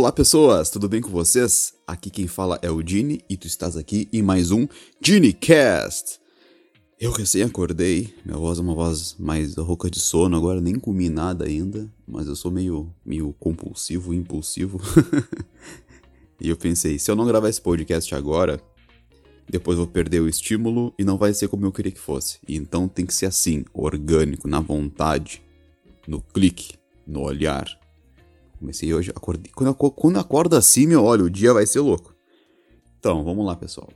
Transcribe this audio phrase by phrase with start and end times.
[0.00, 1.74] Olá pessoas, tudo bem com vocês?
[1.86, 4.66] Aqui quem fala é o Dini e tu estás aqui em mais um
[4.98, 6.18] DiniCast.
[6.98, 11.10] Eu recém acordei, minha voz é uma voz mais rouca de sono, agora nem comi
[11.10, 14.80] nada ainda, mas eu sou meio, meio compulsivo, impulsivo.
[16.40, 18.58] e eu pensei, se eu não gravar esse podcast agora,
[19.50, 22.38] depois vou perder o estímulo e não vai ser como eu queria que fosse.
[22.48, 25.42] Então tem que ser assim, orgânico, na vontade,
[26.08, 27.79] no clique, no olhar
[28.60, 29.50] Comecei hoje, acordei.
[29.54, 32.14] Quando, quando acorda assim, meu, olha, o dia vai ser louco.
[32.98, 33.88] Então, vamos lá, pessoal.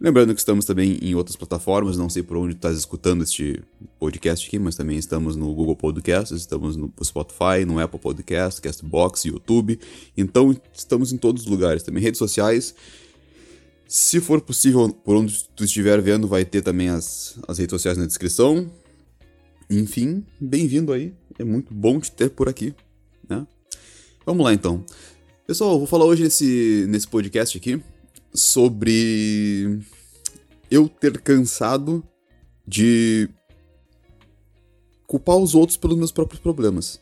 [0.00, 3.62] Lembrando que estamos também em outras plataformas, não sei por onde estás escutando este
[4.00, 9.26] podcast aqui, mas também estamos no Google Podcasts, estamos no Spotify, no Apple Podcast, Castbox,
[9.26, 9.78] YouTube.
[10.16, 12.74] Então, estamos em todos os lugares, também redes sociais.
[13.86, 17.98] Se for possível, por onde tu estiver vendo, vai ter também as, as redes sociais
[17.98, 18.70] na descrição.
[19.68, 21.12] Enfim, bem-vindo aí.
[21.38, 22.74] É muito bom te ter por aqui,
[23.28, 23.46] né?
[24.24, 24.84] Vamos lá então.
[25.46, 27.82] Pessoal, vou falar hoje nesse, nesse podcast aqui
[28.32, 29.80] sobre
[30.70, 32.02] eu ter cansado
[32.66, 33.28] de
[35.06, 37.00] culpar os outros pelos meus próprios problemas,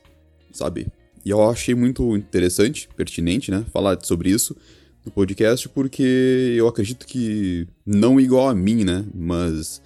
[0.50, 0.88] sabe?
[1.24, 4.56] E eu achei muito interessante, pertinente, né, falar sobre isso
[5.05, 9.82] no podcast, porque eu acredito que não igual a mim, né, mas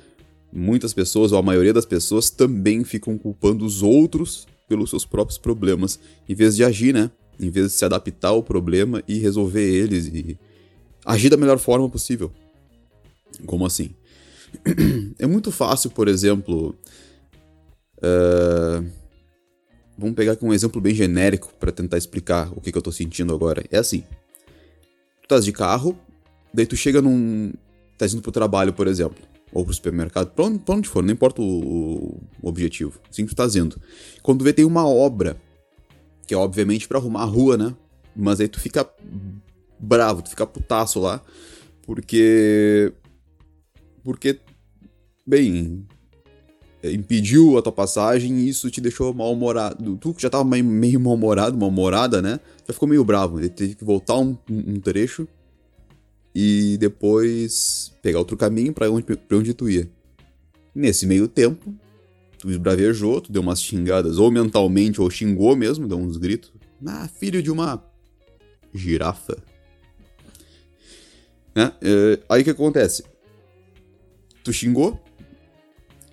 [0.52, 5.36] muitas pessoas, ou a maioria das pessoas, também ficam culpando os outros pelos seus próprios
[5.36, 5.98] problemas,
[6.28, 10.06] em vez de agir, né, em vez de se adaptar ao problema e resolver eles
[10.06, 10.38] e
[11.04, 12.32] agir da melhor forma possível.
[13.46, 13.90] Como assim?
[15.18, 16.76] É muito fácil, por exemplo.
[17.98, 18.84] Uh,
[19.96, 22.92] vamos pegar aqui um exemplo bem genérico para tentar explicar o que, que eu tô
[22.92, 23.64] sentindo agora.
[23.70, 25.98] É assim: tu estás de carro,
[26.52, 27.52] daí tu chega num.
[27.96, 31.12] tá indo pro trabalho, por exemplo, ou pro supermercado, pra onde, pra onde for, não
[31.12, 33.00] importa o, o objetivo.
[33.10, 33.80] Assim tu tá indo.
[34.22, 35.36] Quando tu vê, tem uma obra
[36.26, 37.74] que é obviamente para arrumar a rua, né?
[38.16, 38.88] Mas aí tu fica
[39.78, 41.20] bravo, tu fica putaço lá,
[41.82, 42.92] porque.
[44.02, 44.40] Porque.
[45.26, 45.86] Bem.
[46.82, 49.96] Impediu a tua passagem e isso te deixou mal-humorado.
[49.96, 52.38] Tu que já tava meio mal-humorado, mal-humorada, né?
[52.68, 53.40] Já ficou meio bravo.
[53.40, 55.26] Ele teve que voltar um, um trecho
[56.34, 59.88] e depois pegar outro caminho para onde, pra onde tu ia.
[60.74, 61.74] Nesse meio tempo,
[62.44, 66.52] tu esbravejou, tu deu umas xingadas, ou mentalmente, ou xingou mesmo, deu uns gritos.
[66.86, 67.82] Ah, filho de uma
[68.74, 69.42] girafa.
[71.54, 71.72] Né?
[71.80, 73.02] É, aí o que acontece?
[74.42, 75.02] Tu xingou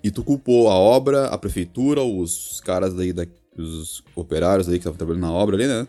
[0.02, 3.26] e tu culpou a obra, a prefeitura, os caras daí, da,
[3.58, 5.86] os operários aí que estavam trabalhando na obra ali, né?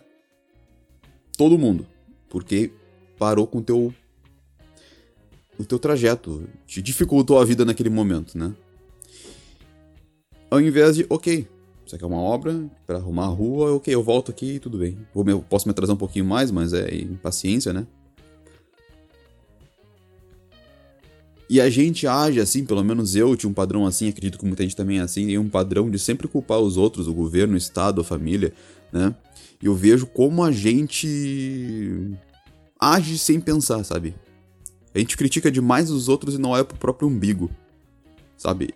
[1.37, 1.87] Todo mundo.
[2.27, 2.69] Porque
[3.17, 3.93] parou com o teu
[5.57, 8.53] o teu trajeto, te dificultou a vida naquele momento, né?
[10.53, 11.47] Ao invés de, ok,
[11.83, 14.95] isso aqui é uma obra para arrumar a rua, ok, eu volto aqui tudo bem.
[15.15, 17.87] Eu posso me atrasar um pouquinho mais, mas é impaciência, né?
[21.49, 24.61] E a gente age assim, pelo menos eu tinha um padrão assim, acredito que muita
[24.61, 27.57] gente também é assim, tem um padrão de sempre culpar os outros, o governo, o
[27.57, 28.53] Estado, a família,
[28.91, 29.15] né?
[29.59, 32.11] E eu vejo como a gente
[32.79, 34.13] age sem pensar, sabe?
[34.93, 37.49] A gente critica demais os outros e não olha pro próprio umbigo,
[38.37, 38.75] sabe?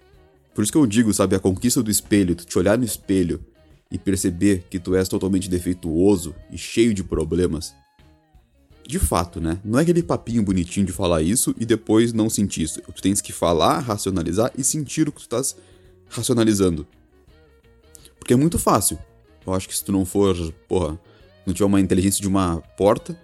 [0.57, 3.39] Por isso que eu digo, sabe, a conquista do espelho, tu te olhar no espelho
[3.91, 7.75] e perceber que tu és totalmente defeituoso e cheio de problemas.
[8.83, 9.61] De fato, né?
[9.63, 12.81] Não é aquele papinho bonitinho de falar isso e depois não sentir isso.
[12.81, 15.55] Tu tens que falar, racionalizar e sentir o que tu estás
[16.09, 16.87] racionalizando.
[18.17, 18.97] Porque é muito fácil.
[19.45, 20.35] Eu acho que se tu não for,
[20.67, 20.99] porra,
[21.45, 23.15] não tiver uma inteligência de uma porta,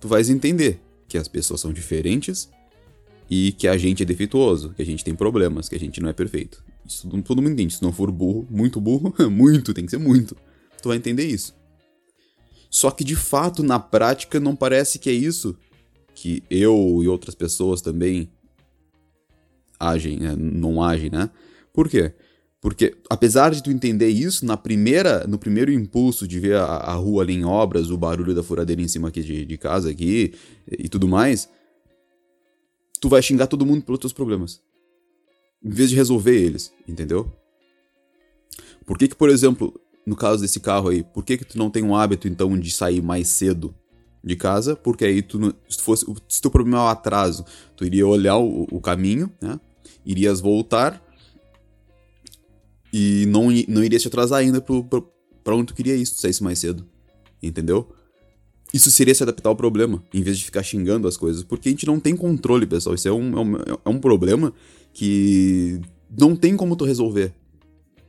[0.00, 2.48] tu vais entender que as pessoas são diferentes
[3.28, 6.08] e que a gente é defeituoso, que a gente tem problemas, que a gente não
[6.08, 6.66] é perfeito.
[6.88, 7.74] Isso todo mundo entende.
[7.74, 10.36] Se não for burro, muito burro, muito, tem que ser muito.
[10.82, 11.54] Tu vai entender isso.
[12.70, 15.56] Só que de fato, na prática, não parece que é isso
[16.14, 18.30] que eu e outras pessoas também
[19.78, 20.34] agem, né?
[20.36, 21.30] não agem, né?
[21.72, 22.12] Por quê?
[22.60, 26.94] Porque apesar de tu entender isso, na primeira, no primeiro impulso de ver a, a
[26.94, 30.34] rua ali em obras, o barulho da furadeira em cima aqui de, de casa aqui
[30.66, 31.48] e tudo mais,
[33.00, 34.60] tu vai xingar todo mundo pelos teus problemas
[35.64, 37.30] em vez de resolver eles, entendeu?
[38.86, 41.70] Por que que, por exemplo, no caso desse carro aí, por que que tu não
[41.70, 43.74] tem um hábito, então, de sair mais cedo
[44.24, 44.74] de casa?
[44.74, 47.44] Porque aí tu, se fosse, se teu problema é o atraso,
[47.76, 49.60] tu iria olhar o, o caminho, né?
[50.06, 51.02] Irias voltar
[52.92, 55.12] e não, não irias te atrasar ainda pro, pro,
[55.44, 56.88] pra onde tu queria ir se tu saísse mais cedo,
[57.42, 57.94] entendeu?
[58.72, 61.42] Isso seria se adaptar ao problema, em vez de ficar xingando as coisas.
[61.42, 62.94] Porque a gente não tem controle, pessoal.
[62.94, 63.56] Isso é um, é um,
[63.86, 64.52] é um problema
[64.98, 65.80] que
[66.18, 67.32] não tem como tu resolver.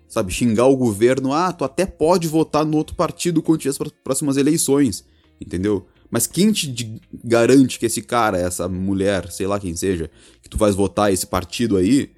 [0.08, 3.78] Sabe, xingar o governo, ah, tu até pode votar no outro partido quando tiver as
[4.04, 5.06] próximas eleições.
[5.40, 5.86] entendeu?
[6.10, 10.10] Mas quem te garante que esse cara, essa mulher, sei lá quem seja,
[10.42, 12.10] que tu vais votar esse partido aí,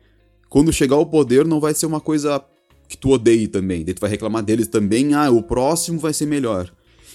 [0.47, 2.41] quando chegar ao poder não vai ser uma coisa
[2.87, 3.83] que tu odeie também.
[3.83, 6.71] Daí tu vai reclamar deles também, ah, o próximo vai ser melhor.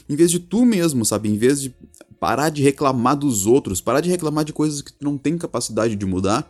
[0.06, 1.30] Em vez de tu mesmo, sabe?
[1.30, 1.74] Em vez de
[2.20, 5.96] parar de reclamar dos outros, parar de reclamar de coisas que tu não tem capacidade
[5.96, 6.46] de mudar.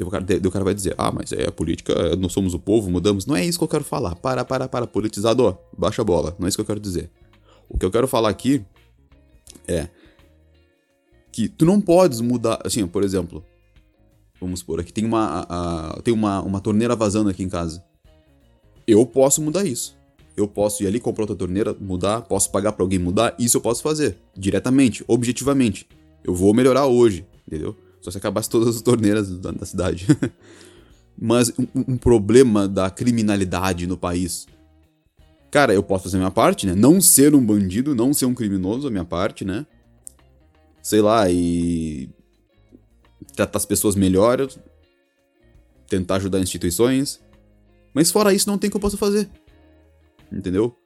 [0.00, 2.90] O cara, o cara vai dizer, ah, mas é a política, nós somos o povo,
[2.90, 3.26] mudamos.
[3.26, 4.16] Não é isso que eu quero falar.
[4.16, 4.86] Para, para, para.
[4.86, 6.34] Politizado, baixa a bola.
[6.38, 7.10] Não é isso que eu quero dizer.
[7.68, 8.64] O que eu quero falar aqui
[9.68, 9.88] é
[11.30, 13.44] que tu não podes mudar, assim, por exemplo,
[14.40, 17.82] vamos supor, aqui tem uma, a, tem uma, uma torneira vazando aqui em casa.
[18.86, 19.96] Eu posso mudar isso.
[20.36, 23.60] Eu posso ir ali comprar outra torneira, mudar, posso pagar para alguém mudar, isso eu
[23.60, 25.88] posso fazer, diretamente, objetivamente.
[26.22, 27.76] Eu vou melhorar hoje, entendeu?
[28.04, 30.06] Só se acabasse todas as torneiras da, da cidade.
[31.18, 34.46] Mas um, um problema da criminalidade no país
[35.54, 36.74] cara, eu posso fazer a minha parte, né?
[36.74, 39.64] Não ser um bandido, não ser um criminoso, a minha parte, né?
[40.82, 42.10] Sei lá, e.
[43.36, 44.48] tratar as pessoas melhor,
[45.88, 47.20] tentar ajudar instituições.
[47.94, 49.30] Mas fora isso, não tem o que eu possa fazer.
[50.32, 50.76] Entendeu?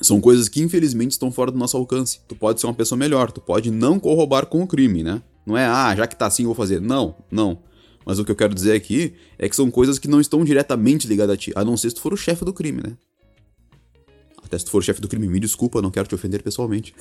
[0.00, 2.20] São coisas que infelizmente estão fora do nosso alcance.
[2.26, 5.22] Tu pode ser uma pessoa melhor, tu pode não corroborar com o crime, né?
[5.46, 6.80] Não é, ah, já que tá assim eu vou fazer.
[6.80, 7.62] Não, não.
[8.04, 11.06] Mas o que eu quero dizer aqui é que são coisas que não estão diretamente
[11.06, 12.96] ligadas a ti, a não ser se tu for o chefe do crime, né?
[14.44, 16.94] Até se tu for chefe do crime, me desculpa, não quero te ofender pessoalmente.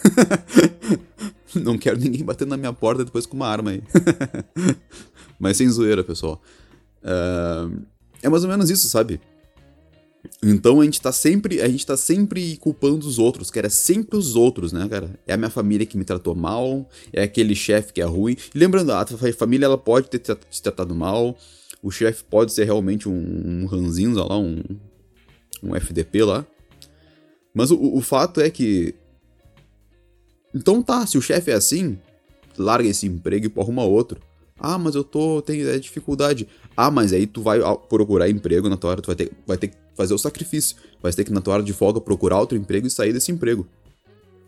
[1.53, 3.83] não quero ninguém batendo na minha porta depois com uma arma aí.
[5.39, 6.41] Mas sem zoeira, pessoal.
[7.03, 7.83] Uh,
[8.23, 9.21] é mais ou menos isso, sabe?
[10.43, 14.17] Então a gente tá sempre, a gente tá sempre culpando os outros, cara, é sempre
[14.17, 15.09] os outros, né, cara?
[15.27, 18.35] É a minha família que me tratou mal, é aquele chefe que é ruim.
[18.53, 19.05] E lembrando, a
[19.37, 21.37] família ela pode ter te tratado mal,
[21.81, 24.61] o chefe pode ser realmente um, um ranzinho lá, um,
[25.61, 26.45] um FDP lá.
[27.53, 28.95] Mas o, o fato é que.
[30.53, 31.97] Então tá, se o chefe é assim,
[32.57, 34.19] larga esse emprego e arruma outro.
[34.59, 35.41] Ah, mas eu tô.
[35.41, 36.47] tenho é, dificuldade.
[36.75, 37.59] Ah, mas aí tu vai
[37.89, 40.77] procurar emprego na tua hora, tu vai ter, vai ter que fazer o sacrifício.
[41.01, 43.67] Vai ter que, na tua hora de folga, procurar outro emprego e sair desse emprego.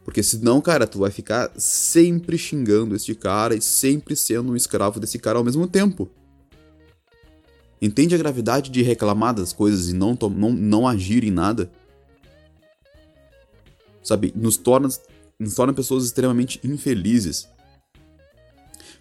[0.03, 4.99] Porque senão, cara, tu vai ficar sempre xingando este cara e sempre sendo um escravo
[4.99, 6.09] desse cara ao mesmo tempo.
[7.81, 11.69] Entende a gravidade de reclamar das coisas e não, não, não agir em nada?
[14.07, 14.87] sabe, nos torna,
[15.37, 17.47] nos torna pessoas extremamente infelizes.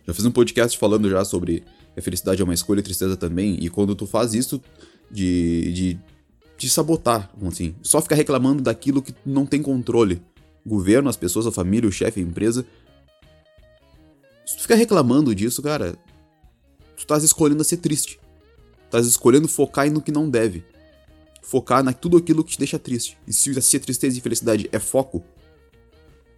[0.07, 1.65] Já fiz um podcast falando já sobre
[1.97, 4.61] a felicidade é uma escolha e tristeza também, e quando tu faz isso
[5.11, 5.99] de,
[6.59, 10.23] de, sabotar, assim, só ficar reclamando daquilo que não tem controle,
[10.65, 12.67] governo, as pessoas, a família, o chefe, a empresa,
[14.45, 15.97] se tu ficar reclamando disso, cara,
[16.97, 18.21] tu estás escolhendo a ser triste.
[18.85, 20.65] Estás escolhendo focar no que não deve
[21.47, 23.17] focar na tudo aquilo que te deixa triste.
[23.25, 25.23] E se a tristeza e felicidade é foco,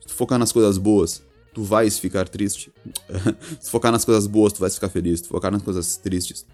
[0.02, 1.22] se tu focar nas coisas boas,
[1.58, 2.72] tu vais ficar triste.
[3.58, 5.18] se focar nas coisas boas, tu vais ficar feliz.
[5.18, 6.46] Se focar nas coisas tristes,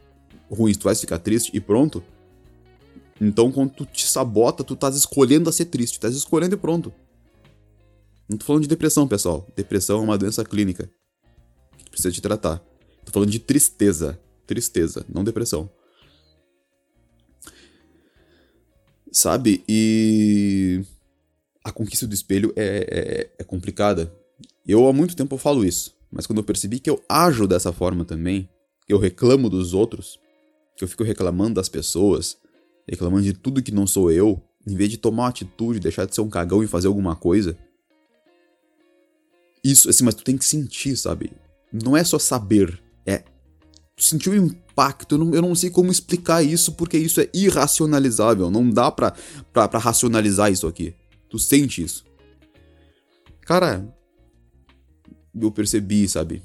[0.51, 2.03] ruins, tu vais ficar triste e pronto.
[3.21, 5.95] Então, quando tu te sabota, tu estás escolhendo a ser triste.
[5.95, 6.91] Estás escolhendo e pronto.
[8.27, 9.47] Não tô falando de depressão, pessoal.
[9.55, 10.91] Depressão é uma doença clínica.
[11.77, 12.59] Que precisa te tratar.
[13.05, 14.19] Tô falando de tristeza.
[14.47, 15.71] Tristeza, não depressão.
[19.13, 19.63] sabe?
[19.69, 20.83] E
[21.63, 24.13] a conquista do espelho é, é, é, complicada.
[24.67, 28.05] Eu há muito tempo falo isso, mas quando eu percebi que eu ajo dessa forma
[28.05, 28.49] também,
[28.87, 30.19] que eu reclamo dos outros,
[30.77, 32.37] que eu fico reclamando das pessoas,
[32.89, 36.15] reclamando de tudo que não sou eu, em vez de tomar uma atitude, deixar de
[36.15, 37.57] ser um cagão e fazer alguma coisa.
[39.63, 41.33] Isso, assim, mas tu tem que sentir, sabe?
[41.73, 43.25] Não é só saber, é
[43.97, 45.15] sentir o impacto.
[45.15, 48.51] Eu não, eu não sei como explicar isso porque isso é irracionalizável.
[48.51, 49.15] Não dá pra,
[49.53, 50.95] pra, pra racionalizar isso aqui.
[51.29, 52.05] Tu sente isso.
[53.43, 53.87] Cara,
[55.41, 56.43] eu percebi, sabe?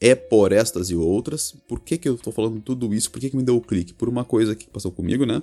[0.00, 1.54] É por estas e outras.
[1.66, 3.10] Por que, que eu tô falando tudo isso?
[3.10, 3.94] Por que, que me deu o clique?
[3.94, 5.42] Por uma coisa que passou comigo, né?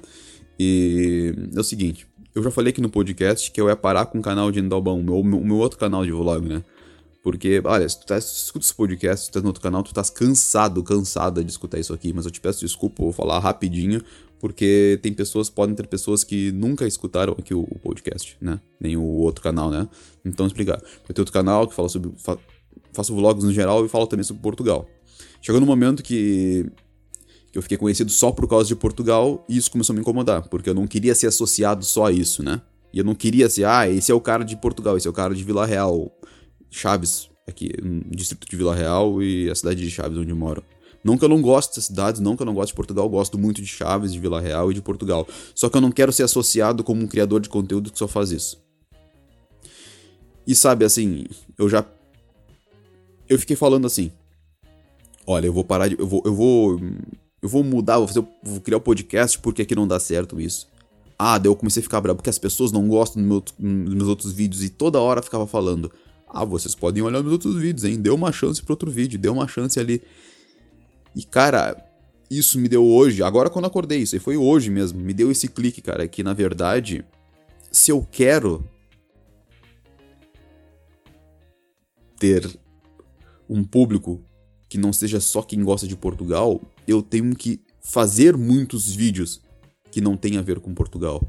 [0.60, 2.06] E é o seguinte.
[2.34, 5.00] Eu já falei aqui no podcast que eu ia parar com o canal de Endalbão,
[5.00, 6.64] o meu, meu, meu outro canal de vlog, né?
[7.24, 9.94] Porque, olha, se tu tá, escuta esse podcast, se tu tá no outro canal, tu
[9.94, 14.02] tá cansado, cansada de escutar isso aqui, mas eu te peço desculpa, vou falar rapidinho,
[14.42, 18.60] porque tem pessoas, podem ter pessoas que nunca escutaram aqui o, o podcast, né?
[18.80, 19.88] Nem o outro canal, né?
[20.26, 20.82] Então, explicar.
[20.82, 22.12] Eu tenho outro canal que fala sobre.
[22.18, 22.40] Fa,
[22.92, 24.90] faço vlogs no geral e falo também sobre Portugal.
[25.44, 26.66] Chegou no momento que,
[27.52, 30.50] que eu fiquei conhecido só por causa de Portugal e isso começou a me incomodar,
[30.50, 32.64] porque eu não queria ser associado só a isso, né?
[32.92, 35.14] E eu não queria ser, ah, esse é o cara de Portugal, esse é o
[35.14, 36.12] cara de Vila Real
[36.72, 40.64] Chaves, aqui no distrito de Vila Real e a cidade de Chaves, onde eu moro.
[41.04, 43.38] Não que eu não goste dessas cidades, não que eu não goste de Portugal, gosto
[43.38, 45.28] muito de Chaves, de Vila Real e de Portugal.
[45.56, 48.32] Só que eu não quero ser associado como um criador de conteúdo que só faz
[48.32, 48.62] isso.
[50.46, 51.26] E sabe, assim,
[51.58, 51.86] eu já.
[53.28, 54.12] Eu fiquei falando assim.
[55.26, 56.00] Olha, eu vou parar de.
[56.00, 56.22] Eu vou.
[56.26, 56.80] Eu vou,
[57.42, 60.40] eu vou mudar, vou, fazer, vou criar o um podcast porque aqui não dá certo
[60.40, 60.68] isso.
[61.18, 64.08] Ah, daí eu comecei a ficar bravo porque as pessoas não gostam meu, dos meus
[64.08, 65.92] outros vídeos e toda hora ficava falando.
[66.28, 68.00] Ah, vocês podem olhar meus outros vídeos, hein?
[68.00, 70.02] Deu uma chance pro outro vídeo, deu uma chance ali.
[71.16, 71.76] E, cara,
[72.30, 75.82] isso me deu hoje, agora quando acordei, isso foi hoje mesmo, me deu esse clique,
[75.82, 77.04] cara, que na verdade,
[77.72, 78.64] se eu quero
[82.18, 82.50] ter
[83.50, 84.24] um público
[84.70, 89.42] que não seja só quem gosta de Portugal, eu tenho que fazer muitos vídeos
[89.92, 91.28] que não tem a ver com Portugal.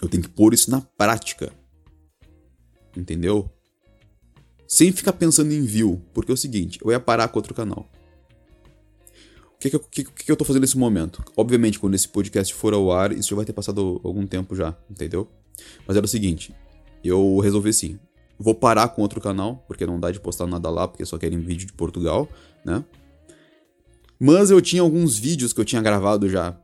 [0.00, 1.52] Eu tenho que pôr isso na prática.
[2.96, 3.50] Entendeu?
[4.68, 7.90] Sem ficar pensando em view, porque é o seguinte, eu ia parar com outro canal.
[9.60, 11.22] O que, que, que, que eu tô fazendo nesse momento?
[11.36, 14.74] Obviamente, quando esse podcast for ao ar, isso já vai ter passado algum tempo já,
[14.90, 15.28] entendeu?
[15.86, 16.54] Mas era o seguinte,
[17.04, 17.98] eu resolvi assim,
[18.38, 21.38] vou parar com outro canal, porque não dá de postar nada lá, porque só querem
[21.38, 22.26] vídeo de Portugal,
[22.64, 22.82] né?
[24.18, 26.58] Mas eu tinha alguns vídeos que eu tinha gravado já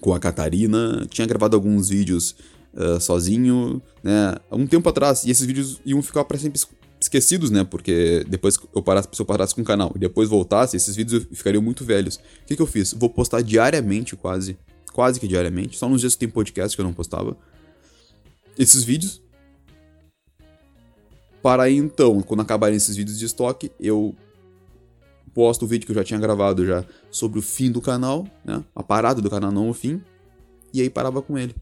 [0.00, 2.36] com a Catarina, tinha gravado alguns vídeos
[2.72, 4.36] uh, sozinho, né?
[4.48, 6.60] Há um tempo atrás, e esses vídeos iam ficar para sempre
[7.00, 7.64] esquecidos, né?
[7.64, 11.26] Porque depois eu parasse, se eu parasse com o canal e depois voltasse, esses vídeos
[11.32, 12.16] ficariam muito velhos.
[12.16, 12.92] O que, que eu fiz?
[12.92, 14.58] Vou postar diariamente, quase.
[14.92, 15.76] Quase que diariamente.
[15.76, 17.36] Só nos dias que tem podcast que eu não postava.
[18.58, 19.22] Esses vídeos.
[21.42, 24.16] Para aí então, quando acabarem esses vídeos de estoque, eu
[25.34, 28.64] posto o vídeo que eu já tinha gravado já sobre o fim do canal, né?
[28.74, 30.02] A parada do canal, não o fim.
[30.72, 31.54] E aí parava com ele.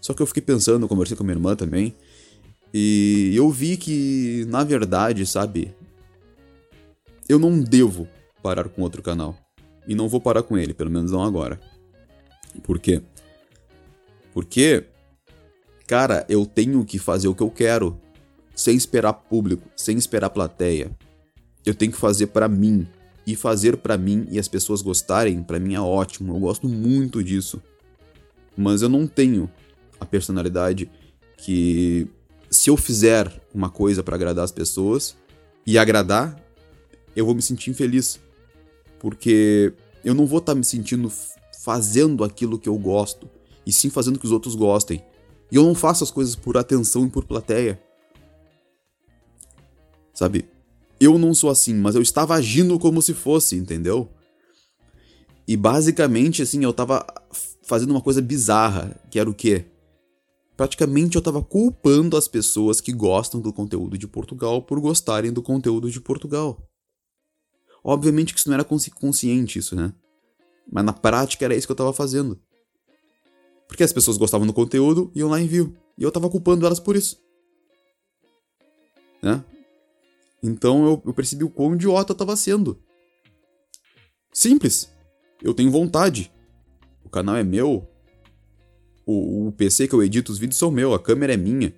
[0.00, 1.94] Só que eu fiquei pensando, conversei com a minha irmã também.
[2.72, 5.74] E eu vi que, na verdade, sabe,
[7.28, 8.08] eu não devo
[8.42, 9.36] parar com outro canal.
[9.86, 11.60] E não vou parar com ele, pelo menos não agora.
[12.62, 13.02] Por quê?
[14.32, 14.84] Porque,
[15.86, 17.98] cara, eu tenho que fazer o que eu quero,
[18.54, 20.90] sem esperar público, sem esperar plateia.
[21.64, 22.86] Eu tenho que fazer para mim.
[23.26, 26.34] E fazer para mim e as pessoas gostarem, para mim é ótimo.
[26.34, 27.62] Eu gosto muito disso.
[28.56, 29.48] Mas eu não tenho
[30.00, 30.90] a personalidade
[31.36, 32.08] que
[32.50, 35.16] se eu fizer uma coisa para agradar as pessoas
[35.64, 36.38] e agradar,
[37.14, 38.18] eu vou me sentir infeliz.
[38.98, 39.72] Porque
[40.04, 41.10] eu não vou estar tá me sentindo
[41.62, 43.28] fazendo aquilo que eu gosto,
[43.66, 45.04] e sim fazendo que os outros gostem.
[45.52, 47.80] E eu não faço as coisas por atenção e por plateia.
[50.12, 50.48] Sabe?
[50.98, 54.08] Eu não sou assim, mas eu estava agindo como se fosse, entendeu?
[55.46, 57.06] E basicamente, assim, eu estava
[57.62, 59.66] fazendo uma coisa bizarra, que era o quê?
[60.60, 65.42] Praticamente eu estava culpando as pessoas que gostam do conteúdo de Portugal por gostarem do
[65.42, 66.62] conteúdo de Portugal.
[67.82, 69.90] Obviamente que isso não era consci consciente, isso, né?
[70.70, 72.38] Mas na prática era isso que eu estava fazendo.
[73.66, 75.74] Porque as pessoas gostavam do conteúdo e iam lá envio.
[75.96, 77.18] E eu estava culpando elas por isso.
[79.22, 79.42] Né?
[80.42, 82.78] Então eu, eu percebi o quão idiota eu estava sendo.
[84.30, 84.92] Simples.
[85.42, 86.30] Eu tenho vontade.
[87.02, 87.89] O canal é meu,
[89.10, 91.74] o, o PC que eu edito os vídeos são meu, a câmera é minha.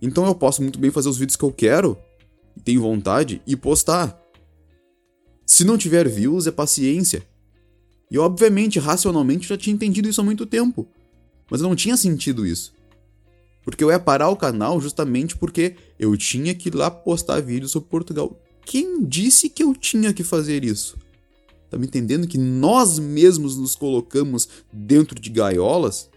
[0.00, 1.96] Então eu posso muito bem fazer os vídeos que eu quero,
[2.64, 4.20] tenho vontade, e postar.
[5.46, 7.26] Se não tiver views, é paciência.
[8.10, 10.86] E obviamente, racionalmente, eu já tinha entendido isso há muito tempo.
[11.50, 12.72] Mas eu não tinha sentido isso.
[13.64, 17.70] Porque eu ia parar o canal justamente porque eu tinha que ir lá postar vídeos
[17.70, 18.40] sobre Portugal.
[18.64, 20.96] Quem disse que eu tinha que fazer isso?
[21.70, 26.10] Tá me entendendo que nós mesmos nos colocamos dentro de gaiolas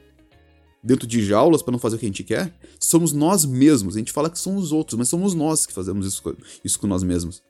[0.86, 3.96] dentro de jaulas para não fazer o que a gente quer, somos nós mesmos.
[3.96, 6.22] A gente fala que são os outros, mas somos nós que fazemos isso,
[6.63, 7.42] isso com nós mesmos.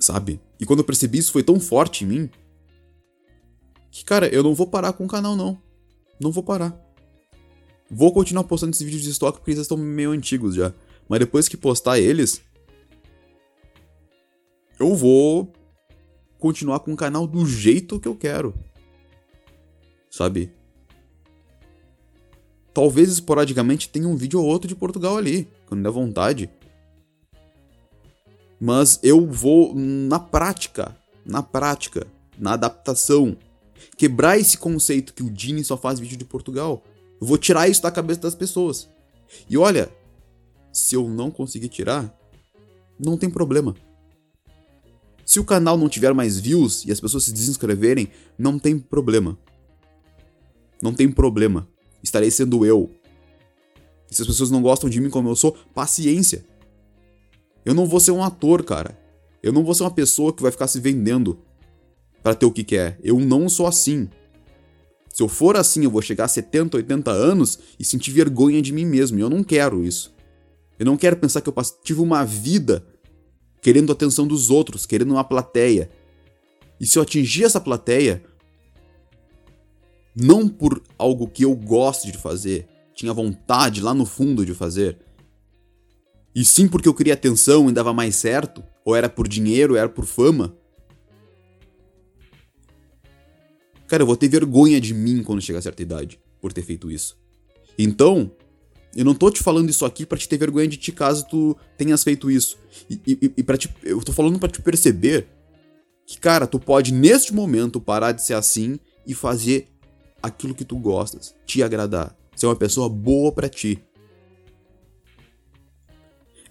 [0.00, 0.40] Sabe?
[0.58, 2.30] E quando eu percebi isso foi tão forte em mim
[3.90, 5.60] que, cara, eu não vou parar com o canal, não.
[6.18, 6.74] Não vou parar.
[7.90, 10.72] Vou continuar postando esses vídeos de estoque porque eles estão meio antigos já.
[11.06, 12.40] Mas depois que postar eles,
[14.80, 15.52] eu vou
[16.38, 18.54] continuar com o canal do jeito que eu quero.
[20.10, 20.50] Sabe?
[22.74, 26.50] Talvez esporadicamente tenha um vídeo ou outro de Portugal ali, quando der vontade.
[28.58, 32.06] Mas eu vou na prática, na prática,
[32.38, 33.36] na adaptação,
[33.96, 36.82] quebrar esse conceito que o Dini só faz vídeo de Portugal.
[37.20, 38.88] Eu vou tirar isso da cabeça das pessoas.
[39.50, 39.90] E olha,
[40.72, 42.16] se eu não conseguir tirar,
[42.98, 43.74] não tem problema.
[45.26, 49.38] Se o canal não tiver mais views e as pessoas se desinscreverem, não tem problema.
[50.80, 51.68] Não tem problema
[52.02, 52.90] estarei sendo eu.
[54.10, 56.44] E se as pessoas não gostam de mim como eu sou, paciência.
[57.64, 58.98] Eu não vou ser um ator, cara.
[59.42, 61.38] Eu não vou ser uma pessoa que vai ficar se vendendo
[62.22, 62.98] para ter o que quer.
[63.02, 64.08] Eu não sou assim.
[65.12, 68.72] Se eu for assim, eu vou chegar a 70, 80 anos e sentir vergonha de
[68.72, 69.18] mim mesmo.
[69.18, 70.14] E eu não quero isso.
[70.78, 72.84] Eu não quero pensar que eu tive uma vida
[73.60, 75.88] querendo a atenção dos outros, querendo uma plateia.
[76.80, 78.22] E se eu atingir essa plateia,
[80.14, 84.98] não por algo que eu gosto de fazer, tinha vontade lá no fundo de fazer,
[86.34, 89.78] e sim porque eu queria atenção e dava mais certo, ou era por dinheiro, ou
[89.78, 90.56] era por fama.
[93.86, 96.90] Cara, eu vou ter vergonha de mim quando chegar a certa idade por ter feito
[96.90, 97.18] isso.
[97.78, 98.32] Então,
[98.96, 101.56] eu não tô te falando isso aqui para te ter vergonha de ti caso tu
[101.76, 102.58] tenhas feito isso.
[102.88, 105.28] E, e, e te, eu tô falando para te perceber
[106.06, 109.68] que, cara, tu pode neste momento parar de ser assim e fazer
[110.22, 113.82] aquilo que tu gostas, te agradar, ser uma pessoa boa para ti.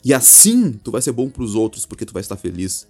[0.04, 2.88] E assim tu vai ser bom para os outros porque tu vai estar feliz.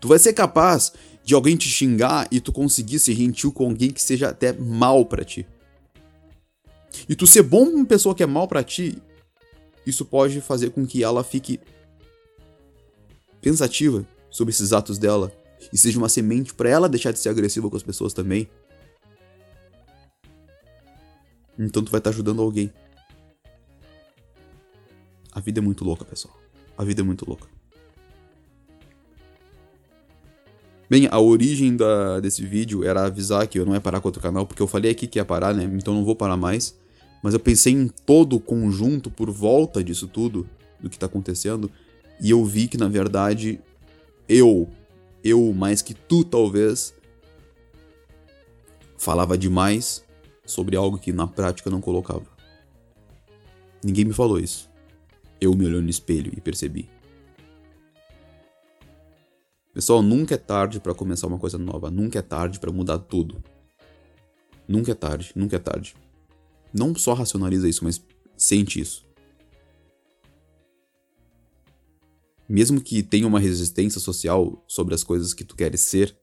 [0.00, 0.92] Tu vai ser capaz
[1.24, 5.04] de alguém te xingar e tu conseguir ser gentil com alguém que seja até mal
[5.04, 5.46] para ti.
[7.08, 9.00] E tu ser bom com uma pessoa que é mal para ti,
[9.86, 11.60] isso pode fazer com que ela fique
[13.40, 15.32] pensativa sobre esses atos dela
[15.72, 18.48] e seja uma semente para ela deixar de ser agressiva com as pessoas também.
[21.58, 22.72] Então tu vai estar ajudando alguém.
[25.32, 26.36] A vida é muito louca, pessoal.
[26.76, 27.46] A vida é muito louca.
[30.88, 34.22] Bem, a origem da, desse vídeo era avisar que eu não ia parar com outro
[34.22, 35.64] canal, porque eu falei aqui que ia parar, né?
[35.64, 36.78] Então não vou parar mais.
[37.22, 40.48] Mas eu pensei em todo o conjunto por volta disso tudo,
[40.78, 41.70] do que tá acontecendo,
[42.20, 43.58] e eu vi que na verdade
[44.28, 44.68] eu,
[45.24, 46.94] eu mais que tu talvez,
[48.96, 50.05] falava demais
[50.46, 52.24] sobre algo que na prática não colocava.
[53.84, 54.70] Ninguém me falou isso.
[55.40, 56.88] Eu me olhei no espelho e percebi.
[59.74, 63.44] Pessoal, nunca é tarde para começar uma coisa nova, nunca é tarde para mudar tudo.
[64.66, 65.94] Nunca é tarde, nunca é tarde.
[66.72, 68.02] Não só racionaliza isso, mas
[68.36, 69.04] sente isso.
[72.48, 76.16] Mesmo que tenha uma resistência social sobre as coisas que tu queres ser,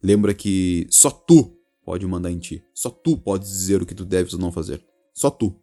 [0.00, 1.57] lembra que só tu
[1.88, 2.62] pode mandar em ti.
[2.74, 4.84] Só tu pode dizer o que tu deves ou não fazer.
[5.14, 5.56] Só tu.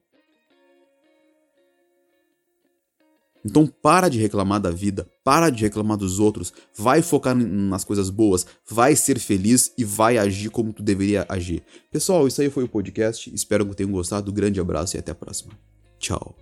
[3.45, 8.09] Então para de reclamar da vida, para de reclamar dos outros, vai focar nas coisas
[8.09, 11.61] boas, vai ser feliz e vai agir como tu deveria agir.
[11.91, 15.15] Pessoal, isso aí foi o podcast, espero que tenham gostado, grande abraço e até a
[15.15, 15.53] próxima.
[15.99, 16.35] Tchau.